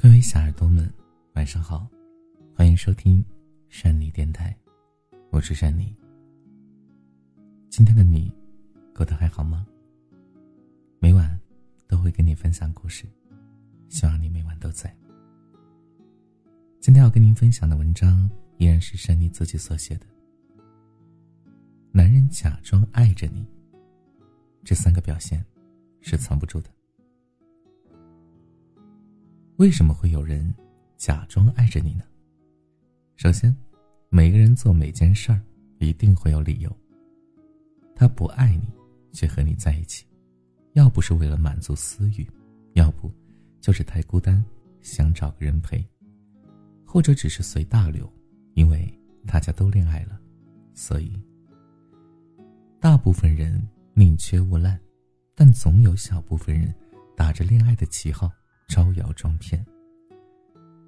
[0.00, 0.88] 各位小耳朵们，
[1.34, 1.84] 晚上好，
[2.54, 3.22] 欢迎收听
[3.68, 4.56] 山里电台，
[5.30, 5.92] 我是山里。
[7.68, 8.32] 今天的你
[8.94, 9.66] 过得还好吗？
[11.00, 11.36] 每晚
[11.88, 13.06] 都会跟你分享故事，
[13.88, 14.96] 希望你每晚都在。
[16.78, 20.06] 今天要跟您分享的文章依然是山里自己所写的。
[21.90, 23.44] 男人假装爱着你，
[24.62, 25.44] 这三个表现
[26.00, 26.70] 是藏不住的。
[29.58, 30.54] 为什么会有人
[30.96, 32.04] 假装爱着你呢？
[33.16, 33.52] 首先，
[34.08, 35.42] 每个人做每件事儿
[35.80, 36.70] 一定会有理由。
[37.92, 38.68] 他不爱你，
[39.12, 40.06] 却和你在一起，
[40.74, 42.24] 要不是为了满足私欲，
[42.74, 43.10] 要不
[43.60, 44.44] 就是太孤单，
[44.80, 45.84] 想找个人陪，
[46.86, 48.08] 或者只是随大流，
[48.54, 48.88] 因为
[49.26, 50.20] 大家都恋爱了，
[50.72, 51.20] 所以。
[52.78, 53.60] 大部分人
[53.92, 54.78] 宁缺毋滥，
[55.34, 56.72] 但总有小部分人
[57.16, 58.30] 打着恋爱的旗号。
[58.68, 59.64] 招摇撞骗。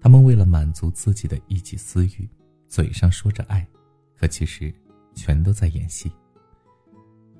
[0.00, 2.28] 他们为了满足自己的一己私欲，
[2.68, 3.66] 嘴上说着爱，
[4.16, 4.72] 可其实
[5.14, 6.12] 全都在演戏。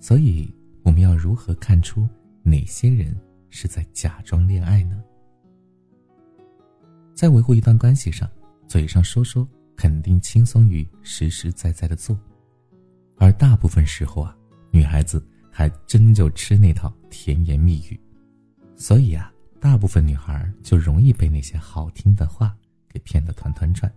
[0.00, 2.08] 所以，我们要如何看出
[2.42, 3.16] 哪些人
[3.50, 5.02] 是在假装恋爱呢？
[7.14, 8.28] 在维护一段关系上，
[8.66, 12.18] 嘴上说说肯定轻松于实实在在的做，
[13.16, 14.36] 而大部分时候啊，
[14.70, 18.00] 女孩子还真就吃那套甜言蜜语。
[18.76, 19.32] 所以啊。
[19.60, 22.56] 大部分女孩就容易被那些好听的话
[22.88, 23.92] 给骗得团团转。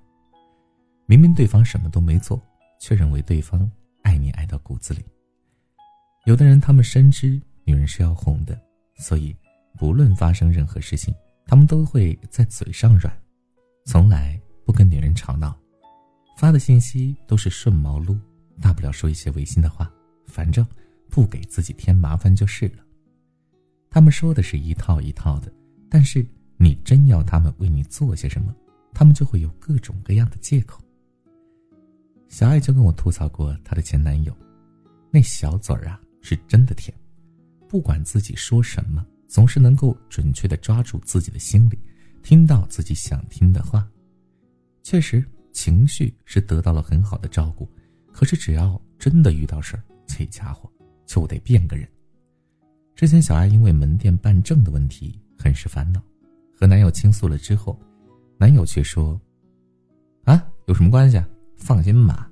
[1.06, 2.42] 明明对方什么都没做，
[2.80, 3.70] 却认为对方
[4.02, 5.04] 爱你爱到骨子里。
[6.26, 8.59] 有的人他们深知女人是要哄的，
[8.95, 9.36] 所以
[9.78, 11.14] 不论发生任何事情，
[11.45, 13.14] 他们都会在嘴上软，
[13.86, 15.58] 从来不跟女人吵闹，
[16.38, 18.17] 发的信息都是顺毛撸，
[18.62, 19.92] 大不了说一些违心的话，
[20.28, 20.66] 反正
[21.09, 22.84] 不给自己添麻烦就是了。
[23.94, 25.52] 他们说的是一套一套的，
[25.89, 26.25] 但是
[26.56, 28.56] 你真要他们为你做些什么，
[28.94, 30.81] 他们就会有各种各样的借口。
[32.30, 34.33] 小爱就跟我吐槽过她的前男友，
[35.11, 36.98] 那小嘴儿啊是真的甜，
[37.67, 41.77] 不管自己说什么，总是能够准确的抓住自己的心里，
[42.23, 43.86] 听到自己想听的话。
[44.83, 45.21] 确实，
[45.52, 47.70] 情绪是得到了很好的照顾，
[48.14, 50.71] 可是只要真的遇到事儿，这家伙
[51.05, 51.86] 就得变个人。
[53.02, 56.00] 之前，小爱因为门店办证的问题很是烦恼，
[56.56, 57.76] 和男友倾诉了之后，
[58.38, 59.20] 男友却说
[60.23, 61.20] ：“啊，有什么关系？
[61.58, 62.30] 放心吧，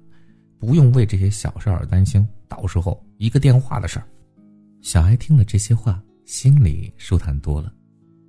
[0.59, 4.05] 不用为这些小事而担心，到时候一个电话的事儿。”
[4.79, 7.73] 小爱听了这些话，心里舒坦多了，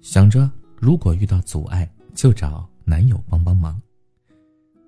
[0.01, 3.79] 想着如果遇到阻碍，就找男友帮帮忙。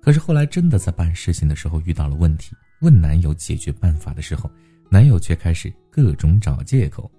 [0.01, 4.49] 可是后来真的在办事情的时候遇到了问题，问男友解决办法的时候，
[4.89, 7.11] 男友却开始各种找借口。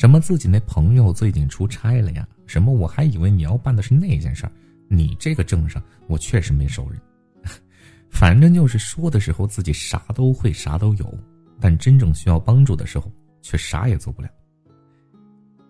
[0.00, 2.26] 什么自己那朋友最近出差了呀？
[2.46, 4.52] 什么我还以为你要办的是那件事儿，
[4.88, 6.98] 你这个证上我确实没熟人。
[8.10, 11.18] 反正就是说的时候自己啥都会啥都有，
[11.60, 13.12] 但真正需要帮助的时候
[13.42, 14.28] 却啥也做不了。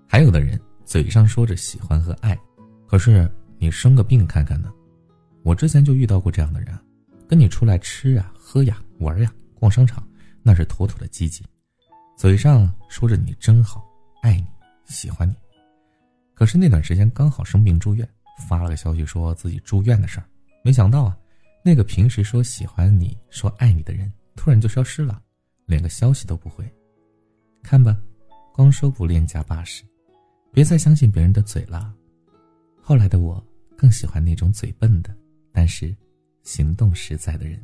[0.06, 2.38] 还有的人嘴上说着喜欢和爱，
[2.86, 4.72] 可是你生个病看看呢？
[5.42, 6.78] 我之前就遇到过这样的人，
[7.26, 10.06] 跟你出来吃呀、喝呀、玩呀、逛商场，
[10.40, 11.44] 那是妥妥的积极，
[12.16, 13.89] 嘴上说着你真好。
[14.22, 14.46] 爱你，
[14.84, 15.34] 喜欢你，
[16.34, 18.08] 可是那段时间刚好生病住院，
[18.46, 20.26] 发了个消息说自己住院的事儿，
[20.62, 21.16] 没想到啊，
[21.64, 25.22] 那个平时说喜欢你、说爱你的人，突然就消失了，
[25.66, 26.70] 连个消息都不回。
[27.62, 27.96] 看吧，
[28.52, 29.84] 光说不练假把式，
[30.52, 31.94] 别再相信别人的嘴了。
[32.82, 33.42] 后来的我
[33.76, 35.16] 更喜欢那种嘴笨的，
[35.52, 35.94] 但是
[36.42, 37.62] 行动实在的人。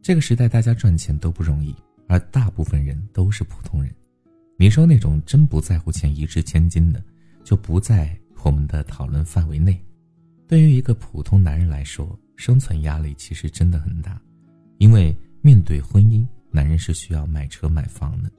[0.00, 1.74] 这个时代大家赚钱都不容易，
[2.08, 3.94] 而大部分人都是普通人。
[4.62, 7.02] 你说那种真不在乎钱一掷千金的，
[7.42, 9.76] 就不在我们的讨论范围内。
[10.46, 14.22] 对于一个普通男人来说，生存压力其实真的很大，
[14.78, 18.30] 因为面对婚姻，男人是需要买车买房的。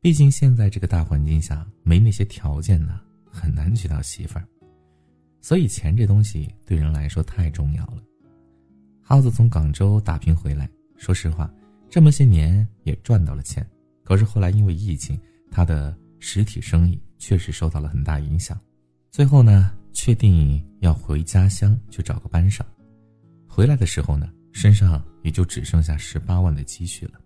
[0.00, 2.98] 毕竟现在这个大环境下，没那些条件呢，
[3.30, 4.48] 很难娶到媳妇儿。
[5.42, 8.02] 所以钱这东西对人来说太重要了。
[9.02, 10.66] 耗子从广州打拼回来，
[10.96, 11.52] 说实话，
[11.90, 13.62] 这么些年也赚到了钱。
[14.04, 15.18] 可是后来因为疫情，
[15.54, 18.58] 他的实体生意确实受到了很大影响。
[19.12, 22.66] 最后呢，确定要回家乡去找个班上。
[23.46, 27.20] 回来的时候呢，身上也就只剩下十八万的积蓄了。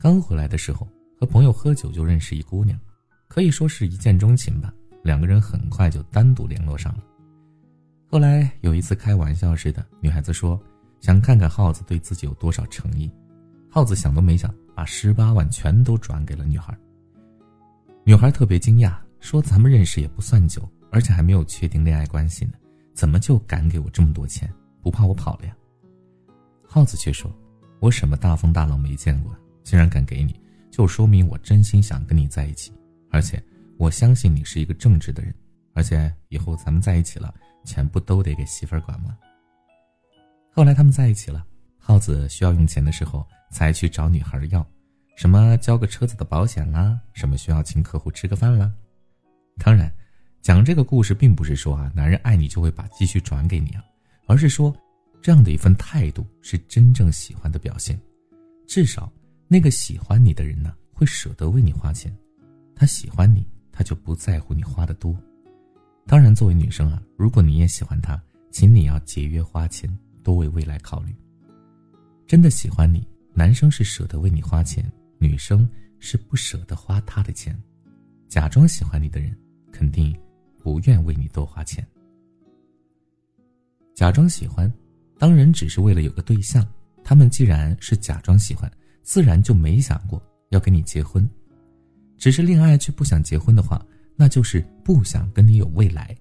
[0.00, 0.88] 刚回来的时候，
[1.20, 2.76] 和朋友喝酒就认识一姑娘，
[3.28, 4.74] 可以说是一见钟情吧。
[5.04, 7.04] 两个人很快就单独联络上了。
[8.08, 10.60] 后来有一次开玩笑似的，女孩子说
[11.00, 13.08] 想看看耗子对自己有多少诚意。
[13.70, 14.52] 耗子想都没想。
[14.74, 16.74] 把十八万全都转给了女孩。
[18.04, 22.54] 女孩特别惊讶，说：“咱们认识也不算久，而且还没有确定恋爱关系呢，
[22.94, 24.52] 怎么就敢给我这么多钱？
[24.82, 25.56] 不怕我跑了呀？
[26.66, 27.32] 耗子却说
[27.78, 29.32] ：“我什么大风大浪没见过，
[29.62, 30.34] 竟然敢给你，
[30.68, 32.72] 就说明我真心想跟你在一起，
[33.08, 33.40] 而且
[33.78, 35.32] 我相信你是一个正直的人，
[35.72, 37.32] 而且以后咱们在一起了，
[37.64, 39.16] 钱不都得给媳妇儿管吗？”
[40.50, 41.46] 后来他们在一起了，
[41.78, 44.66] 耗子需要用钱的时候才去找女孩要，
[45.14, 48.72] 什么交个车子的保险啦，什么需要请客户吃个饭啦。
[49.58, 49.92] 当然，
[50.40, 53.84] 讲这个故事并不是说啊，男人爱你就会把积蓄转给你啊，
[54.26, 54.74] 而是说，
[55.20, 57.98] 这样的一份态度是真正喜欢的表现。
[58.66, 59.12] 至少，
[59.48, 62.14] 那个喜欢你的人呢，会舍得为你花钱，
[62.74, 65.16] 他喜欢你，他就不在乎你花的多。
[66.06, 68.20] 当然，作为女生啊，如果你也喜欢他，
[68.50, 69.88] 请你要节约花钱。
[70.24, 71.12] 多为未来考虑。
[72.28, 73.04] 真的喜欢你，
[73.34, 74.88] 男生是舍得为你花钱，
[75.22, 75.68] 女生
[76.00, 77.56] 是不舍得花他的钱。
[78.28, 79.32] 假装喜欢你的人，
[79.70, 80.12] 肯定
[80.58, 81.86] 不愿为你多花钱。
[83.94, 84.70] 假装喜欢，
[85.20, 86.66] 当然只是为了有个对象。
[87.04, 88.68] 他们既然是假装喜欢，
[89.04, 90.20] 自然就没想过
[90.50, 91.28] 要跟你结婚。
[92.18, 93.84] 只是恋爱却不想结婚的话，
[94.16, 96.16] 那就是不想跟你有未来。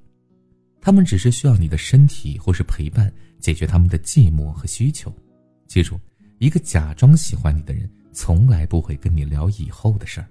[0.79, 5.11] 他们只是需要你的身体或是陪伴，解决他们的寂寞和需求。
[5.67, 5.99] 记住，
[6.37, 10.27] 一个假装喜欢你的人，从来不会跟你聊以后的事儿。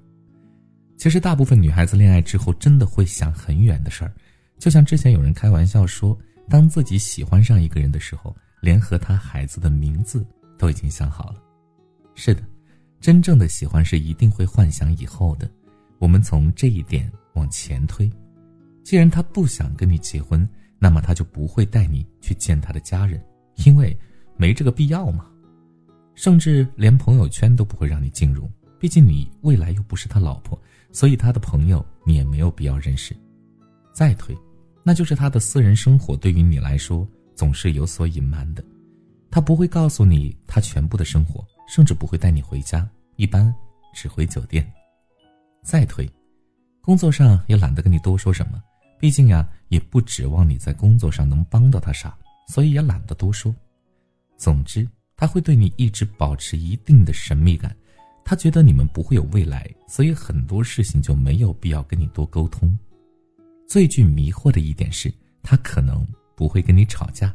[0.96, 4.12] 其实，大部分女孩子恋爱之后，真的会想很远的事儿。
[4.58, 6.16] 就像之前有人开玩笑说，
[6.48, 10.22] 当自己喜欢上一个人的时候，连和他孩子的名字
[10.58, 11.42] 都已经想好了。
[12.14, 12.42] 是的，
[13.00, 15.50] 真正的喜欢是一定会幻想以后的。
[15.98, 18.10] 我们从这一点往前推。
[18.84, 20.46] 既然他不想跟你结婚，
[20.78, 23.22] 那么他就不会带你去见他的家人，
[23.64, 23.96] 因为
[24.36, 25.29] 没这个必要嘛。
[26.14, 30.60] 甚至连朋友圈都不会让你进入，毕竟你未来又不是他老婆，
[30.92, 33.16] 所以他的朋友你也没有必要认识。
[33.92, 34.36] 再推，
[34.82, 38.64] 那就是他的私人生活对于你来说总是有所隐瞒的，
[39.30, 43.54] 他不会告诉你他全部的生活，甚至不会带你回家，一般
[43.94, 44.70] 只回酒店。
[45.62, 46.08] 再推，
[46.80, 48.62] 工作上也懒得跟你多说什么。
[48.98, 52.16] 毕竟呀，也不指望你在工作上能帮到他啥，
[52.48, 53.54] 所以也懒得多说。
[54.36, 54.86] 总之，
[55.20, 57.76] 他会对你一直保持一定的神秘感，
[58.24, 62.74] 他觉得你们不会有未来，所以很多事情就没有必要跟你多沟通。
[63.68, 65.12] 最具迷惑的一点是，
[65.42, 67.30] 他可能不会跟你吵架。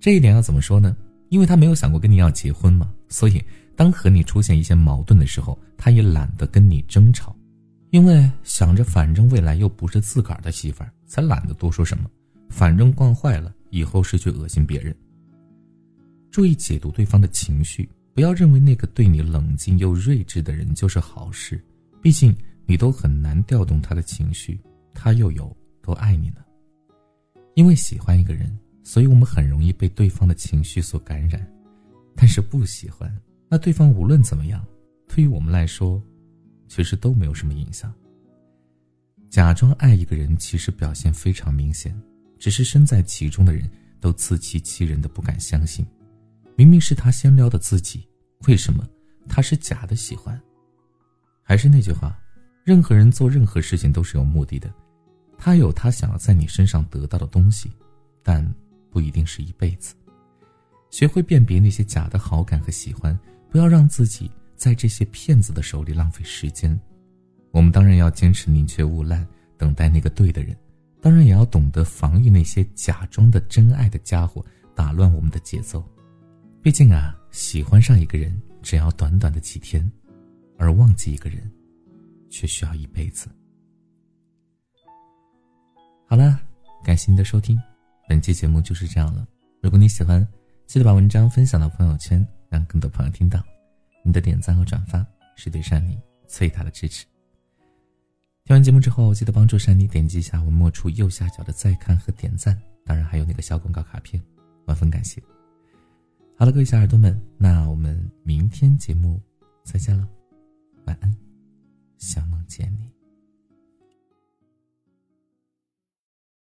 [0.00, 0.96] 这一点要怎么说呢？
[1.28, 3.40] 因为他没有想过跟你要结婚嘛，所以
[3.76, 7.36] 当和你出现一些矛盾的时候，他也懒得跟你争吵。
[7.90, 12.10] 因为想着，反正未来又不是自个儿的媳妇儿，才懒得多说什么。
[12.48, 14.92] 反正惯坏了，以后是去恶心别人。
[16.30, 21.62] 注意解读对方的情绪，不要认为那个对你冷静又睿智的人就是好事。
[22.00, 22.34] 毕竟
[22.66, 24.60] 你都很难调动他的情绪，
[24.94, 26.36] 他又有多爱你呢？
[27.54, 31.46] 因为喜欢一个人，所以我们很容易被对方的情绪所感染。
[32.14, 33.14] 但是不喜欢，
[33.48, 34.64] 那对方无论怎么样，
[35.08, 36.02] 对于我们来说。
[36.72, 37.92] 其实都没有什么影响。
[39.28, 41.92] 假装爱一个人，其实表现非常明显，
[42.38, 43.68] 只是身在其中的人
[43.98, 45.84] 都自欺欺人的不敢相信。
[46.60, 48.06] 明明是他先撩的自己，
[48.46, 48.86] 为什么
[49.26, 50.38] 他是假的喜欢？
[51.42, 52.14] 还是那句话，
[52.64, 54.70] 任何人做任何事情都是有目的的，
[55.38, 57.72] 他有他想要在你身上得到的东西，
[58.22, 58.46] 但
[58.90, 59.94] 不一定是一辈子。
[60.90, 63.18] 学会辨别那些假的好感和喜欢，
[63.50, 64.30] 不要让自己。
[64.54, 66.78] 在这些骗子的手里浪费时间，
[67.52, 69.26] 我们当然要坚持宁缺毋滥，
[69.56, 70.54] 等待那个对的人；
[71.00, 75.82] 当然也要懂得防御那些假装的真爱的家伙，打乱我们的节奏。
[76.62, 79.90] 毕竟啊，喜欢上一个人只要短短的几天，
[80.58, 81.50] 而忘记一个人，
[82.28, 83.30] 却需要一辈子。
[86.06, 86.38] 好了，
[86.84, 87.58] 感谢您的收听，
[88.06, 89.26] 本期节目就是这样了。
[89.62, 90.26] 如果你喜欢，
[90.66, 93.42] 记得把文章分享到朋友圈，让更多朋友听到。
[94.04, 95.04] 你的点赞和转发
[95.36, 95.98] 是对珊妮
[96.28, 97.06] 最大的支持。
[98.44, 104.22] 听完节目之后，记得帮助珊妮点击一下文末处右下角的再看和点赞，当然还有那个小广告卡片，
[104.66, 105.22] 万分感谢。
[106.40, 109.20] 好了，各位小耳朵们，那我们明天节目
[109.62, 110.08] 再见了，
[110.86, 111.14] 晚安，
[111.98, 112.99] 小梦见你。